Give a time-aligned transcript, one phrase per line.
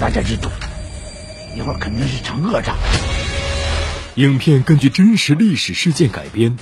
[0.00, 0.48] 大家知足，
[1.54, 2.74] 一会儿肯定是成恶仗。
[4.14, 6.56] 影片根据真实历史事件改编。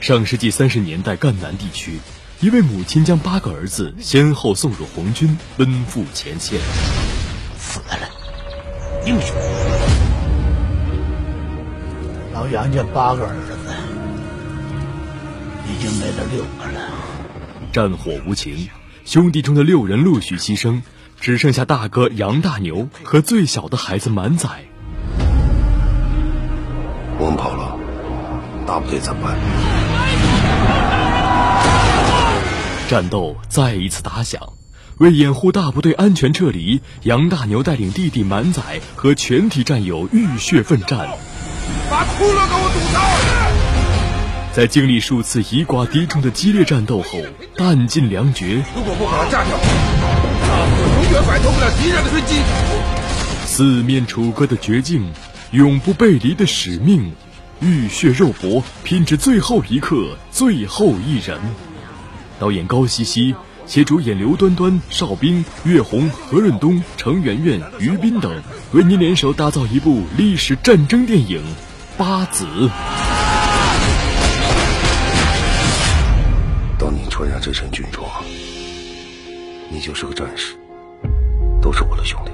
[0.00, 2.00] 上世纪三十年代，赣南地区，
[2.40, 6.58] 一位母亲将八个儿子先后送入红军，奔赴前线。
[7.56, 8.10] 死了，
[9.06, 9.36] 英雄。
[12.34, 13.56] 老杨家八个儿子，
[15.70, 16.90] 已经没了六个了。
[17.72, 18.68] 战火无情，
[19.04, 20.82] 兄弟中的六人陆续牺牲，
[21.22, 24.48] 只剩下大哥杨大牛和最小的孩子满载。
[27.16, 27.78] 我们跑了，
[28.66, 29.38] 大部队怎么办？
[32.88, 34.42] 战斗再一次打响，
[34.98, 41.08] 为掩护大部队安全撤离，杨大牛带领弟弟满载和全体战友浴血奋战。
[41.88, 43.00] 把窟窿给我堵上！
[44.52, 47.20] 在经历数次以寡敌众的激烈战斗后，
[47.56, 48.64] 弹尽粮绝。
[48.74, 49.56] 如果不把他炸掉，
[51.04, 52.42] 永远摆脱不了敌人的追击。
[53.46, 55.10] 四面楚歌的绝境，
[55.50, 57.12] 永不背离的使命，
[57.60, 61.38] 浴血肉搏，拼至最后一刻，最后一人。
[62.38, 63.34] 导演高希希，
[63.66, 68.42] 携主演刘端端、邵兵、岳红、何润东、程媛媛、于斌等，
[68.72, 71.40] 为您联手打造一部历史战争电影
[71.96, 72.44] 《八子》。
[79.82, 80.54] 就是个战士，
[81.60, 82.30] 都是我的兄弟。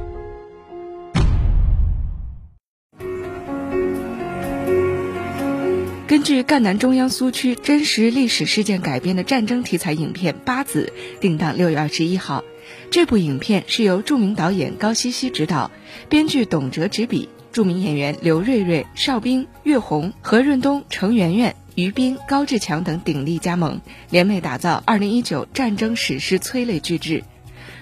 [6.07, 12.45] 根据赣南中央苏区真实历史事件改编的战争题材影片《八子》定档六月二十一号。
[12.91, 15.71] 这部影片是由著名导演高希希执导，
[16.11, 27.25] 编剧董哲执笔，著名演员刘瑞瑞、邵兵、岳红、何润东、程媛媛、于斌、高志强等鼎力加盟，联袂打造二零一九战争史诗催泪巨制。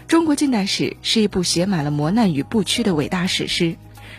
[0.09, 3.77] 中国近代史是一部写满了磨难与不屈的伟大史诗。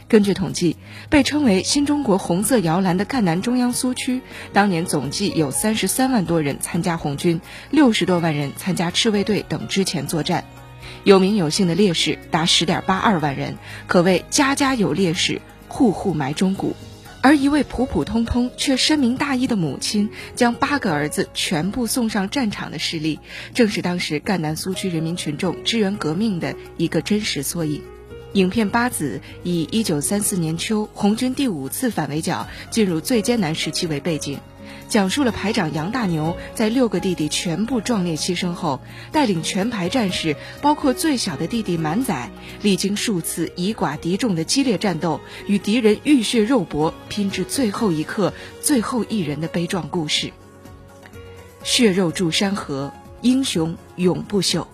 [0.10, 0.76] 根据统计，
[1.10, 7.40] 被称为“新中国红色摇篮”的赣南中央苏区，当年总计有三十三万多人参加红军，
[7.72, 10.44] 六十多万人参加赤卫队等之前作战，
[11.06, 13.56] 有名有姓的烈士达十点八二万人，
[13.88, 16.76] 可谓家家有烈士，户户埋忠骨。
[17.28, 23.20] 而一位普普通通却深明大义的母亲，将八个儿子全部送上战场的事例，
[23.54, 27.82] 正是当时赣南苏区人民群众支援革命的一个真实缩影。
[28.32, 34.40] 影片《八子》以一九三四年秋红军第五次反围剿进入最艰难时期为背景，
[34.88, 38.82] 讲述了排长杨大牛在六个弟弟全部壮烈牺牲后，
[39.12, 42.32] 带领全排战士，包括最小的弟弟满载，
[42.62, 50.32] 历经数次以寡敌众的激烈战斗，与敌人浴血肉搏，拼至最后一刻、最后一人的悲壮故事。
[51.64, 54.68] 血肉筑山河，英雄永不朽。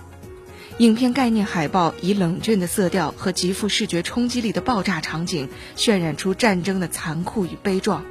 [0.79, 8.03] 影片概念海报以冷峻的色调和极富视觉冲击力的爆炸场景，渲染出战争的残酷与悲壮。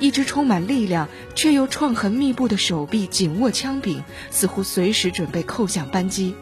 [0.00, 6.34] 一只充满力量却又创痕密布的手臂紧握枪柄，似乎随时准备扣响扳机。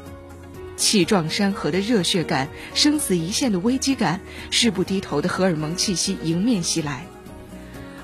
[0.77, 4.21] 气壮山河的热血感，生死一线的危机感，
[4.51, 7.05] 誓不低头的荷尔蒙气息迎面袭来。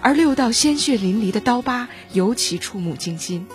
[0.02, 3.46] 而六道鲜血淋漓的刀疤尤其触目惊心，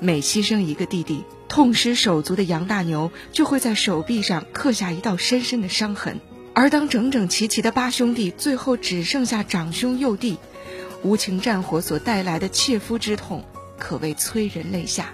[0.00, 1.22] 每牺牲一个弟弟。
[1.48, 6.20] 痛失手足的杨大牛就会在手臂上刻下一道深深的伤痕，
[6.52, 10.36] 而当整整齐齐的八兄弟最后只剩下长兄幼弟，
[11.02, 13.44] 无情战火所带来的切肤之痛，
[13.78, 15.10] 可谓催人泪下。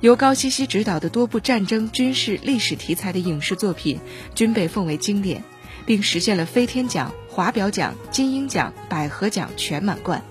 [0.00, 3.98] 由高希希执导的多部战争、军事、历史题材的影视作品
[4.34, 5.42] 均被奉为经典，
[5.86, 10.22] 并实现了飞天奖、华表奖、金鹰奖、百合奖全满贯。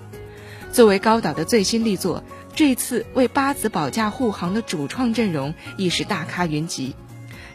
[0.72, 2.24] 作为高导的最新力作。
[2.56, 6.96] 这次为八子保驾护航的主创阵容亦是大咖云集，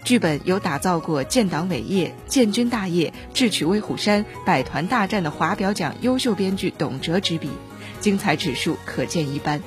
[0.04, 7.50] 剧本有打造过建党伟业、建军大业、智取威虎山、百团大战的华表奖优秀编剧董哲执笔，
[8.00, 9.62] 精彩指数可见一斑。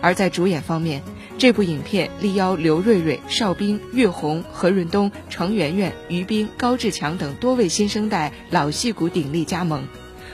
[0.00, 1.02] 而在主演方面，
[1.38, 9.86] 这部影片力邀刘瑞瑞、邵兵、岳红、何润东、程媛媛、于斌、高志强等多位新生代老戏骨鼎力加盟。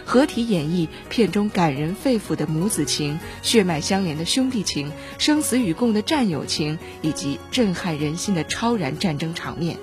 [0.05, 9.79] 合体演绎片中感人肺腑的母子情、血脉相连的兄弟情、生死与共的战友情，以及震撼人心的超然战争场面。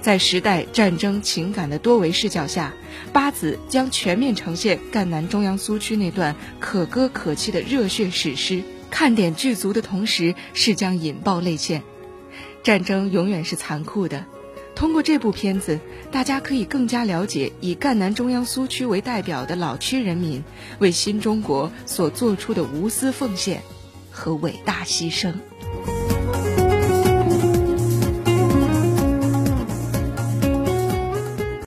[0.00, 2.74] 在时代、战争、情感的多维视角下，
[3.12, 11.82] 八子将全面呈现赣南中央苏区那段可歌可泣的热血史诗，看点具足的同时，是将引爆泪腺。
[12.62, 14.26] 战争永远是残酷的。
[14.74, 15.78] 通过这部片子，
[16.10, 20.42] 大家可以更加了解以赣南中央苏区为代表的老区人民
[20.78, 23.62] 为新中国所做出的无私奉献
[24.10, 25.34] 和伟大牺牲。